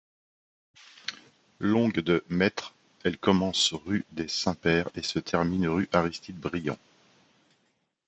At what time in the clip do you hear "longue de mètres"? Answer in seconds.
1.59-2.73